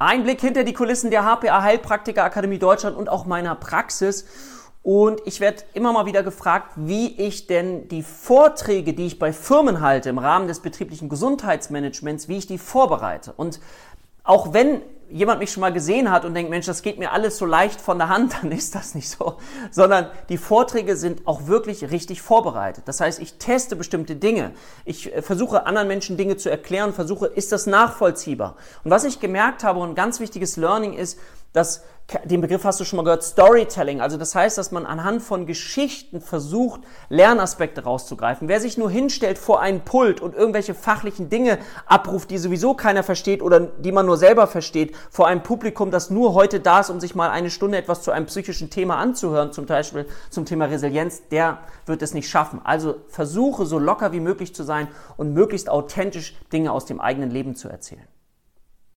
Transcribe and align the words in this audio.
Ein 0.00 0.22
Blick 0.22 0.40
hinter 0.40 0.62
die 0.62 0.74
Kulissen 0.74 1.10
der 1.10 1.24
HPA 1.24 1.62
Heilpraktiker 1.62 2.22
Akademie 2.22 2.60
Deutschland 2.60 2.96
und 2.96 3.08
auch 3.08 3.26
meiner 3.26 3.56
Praxis. 3.56 4.26
Und 4.84 5.20
ich 5.24 5.40
werde 5.40 5.64
immer 5.74 5.92
mal 5.92 6.06
wieder 6.06 6.22
gefragt, 6.22 6.70
wie 6.76 7.20
ich 7.20 7.48
denn 7.48 7.88
die 7.88 8.04
Vorträge, 8.04 8.94
die 8.94 9.06
ich 9.06 9.18
bei 9.18 9.32
Firmen 9.32 9.80
halte 9.80 10.08
im 10.08 10.18
Rahmen 10.18 10.46
des 10.46 10.60
betrieblichen 10.60 11.08
Gesundheitsmanagements, 11.08 12.28
wie 12.28 12.38
ich 12.38 12.46
die 12.46 12.58
vorbereite. 12.58 13.32
Und 13.36 13.58
auch 14.22 14.52
wenn 14.52 14.82
jemand 15.10 15.40
mich 15.40 15.52
schon 15.52 15.60
mal 15.60 15.72
gesehen 15.72 16.10
hat 16.10 16.24
und 16.24 16.34
denkt, 16.34 16.50
Mensch, 16.50 16.66
das 16.66 16.82
geht 16.82 16.98
mir 16.98 17.12
alles 17.12 17.38
so 17.38 17.46
leicht 17.46 17.80
von 17.80 17.98
der 17.98 18.08
Hand, 18.08 18.34
dann 18.42 18.52
ist 18.52 18.74
das 18.74 18.94
nicht 18.94 19.08
so, 19.08 19.36
sondern 19.70 20.10
die 20.28 20.38
Vorträge 20.38 20.96
sind 20.96 21.26
auch 21.26 21.46
wirklich 21.46 21.90
richtig 21.90 22.22
vorbereitet. 22.22 22.84
Das 22.86 23.00
heißt, 23.00 23.20
ich 23.20 23.34
teste 23.34 23.76
bestimmte 23.76 24.16
Dinge. 24.16 24.52
Ich 24.84 25.14
äh, 25.14 25.22
versuche 25.22 25.66
anderen 25.66 25.88
Menschen 25.88 26.16
Dinge 26.16 26.36
zu 26.36 26.50
erklären, 26.50 26.92
versuche, 26.92 27.26
ist 27.26 27.52
das 27.52 27.66
nachvollziehbar? 27.66 28.56
Und 28.84 28.90
was 28.90 29.04
ich 29.04 29.20
gemerkt 29.20 29.64
habe 29.64 29.80
und 29.80 29.90
ein 29.90 29.94
ganz 29.94 30.20
wichtiges 30.20 30.56
Learning 30.56 30.92
ist, 30.92 31.18
dass 31.52 31.82
den 32.24 32.40
Begriff 32.40 32.64
hast 32.64 32.80
du 32.80 32.84
schon 32.84 32.96
mal 32.96 33.02
gehört, 33.02 33.22
Storytelling. 33.22 34.00
Also 34.00 34.16
das 34.16 34.34
heißt, 34.34 34.56
dass 34.56 34.70
man 34.70 34.86
anhand 34.86 35.20
von 35.20 35.44
Geschichten 35.44 36.22
versucht, 36.22 36.80
Lernaspekte 37.10 37.84
rauszugreifen. 37.84 38.48
Wer 38.48 38.60
sich 38.60 38.78
nur 38.78 38.90
hinstellt 38.90 39.36
vor 39.36 39.60
einen 39.60 39.82
Pult 39.82 40.22
und 40.22 40.34
irgendwelche 40.34 40.72
fachlichen 40.72 41.28
Dinge 41.28 41.58
abruft, 41.84 42.30
die 42.30 42.38
sowieso 42.38 42.72
keiner 42.72 43.02
versteht 43.02 43.42
oder 43.42 43.60
die 43.60 43.92
man 43.92 44.06
nur 44.06 44.16
selber 44.16 44.46
versteht, 44.46 44.96
vor 45.10 45.26
einem 45.26 45.42
Publikum, 45.42 45.90
das 45.90 46.08
nur 46.08 46.32
heute 46.32 46.60
da 46.60 46.80
ist, 46.80 46.88
um 46.88 46.98
sich 46.98 47.14
mal 47.14 47.28
eine 47.28 47.50
Stunde 47.50 47.76
etwas 47.76 48.00
zu 48.00 48.10
einem 48.10 48.24
psychischen 48.24 48.70
Thema 48.70 48.96
anzuhören, 48.96 49.52
zum 49.52 49.66
Beispiel 49.66 50.06
zum 50.30 50.46
Thema 50.46 50.64
Resilienz, 50.64 51.28
der 51.30 51.58
wird 51.84 52.00
es 52.00 52.14
nicht 52.14 52.30
schaffen. 52.30 52.62
Also 52.64 52.96
versuche 53.08 53.66
so 53.66 53.78
locker 53.78 54.12
wie 54.12 54.20
möglich 54.20 54.54
zu 54.54 54.62
sein 54.62 54.88
und 55.18 55.34
möglichst 55.34 55.68
authentisch 55.68 56.34
Dinge 56.54 56.72
aus 56.72 56.86
dem 56.86 57.02
eigenen 57.02 57.30
Leben 57.30 57.54
zu 57.54 57.68
erzählen. 57.68 58.08